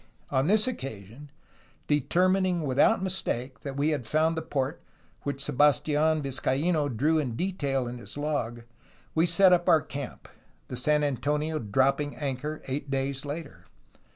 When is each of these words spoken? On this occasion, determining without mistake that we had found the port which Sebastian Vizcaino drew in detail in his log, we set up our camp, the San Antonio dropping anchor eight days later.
On 0.31 0.47
this 0.47 0.65
occasion, 0.67 1.29
determining 1.85 2.63
without 2.63 3.03
mistake 3.03 3.59
that 3.59 3.77
we 3.77 3.89
had 3.89 4.07
found 4.07 4.35
the 4.35 4.41
port 4.41 4.81
which 5.21 5.43
Sebastian 5.43 6.23
Vizcaino 6.23 6.89
drew 6.89 7.19
in 7.19 7.35
detail 7.35 7.87
in 7.87 7.99
his 7.99 8.17
log, 8.17 8.63
we 9.13 9.27
set 9.27 9.53
up 9.53 9.69
our 9.69 9.81
camp, 9.81 10.27
the 10.69 10.75
San 10.75 11.03
Antonio 11.03 11.59
dropping 11.59 12.15
anchor 12.15 12.63
eight 12.65 12.89
days 12.89 13.25
later. 13.25 13.67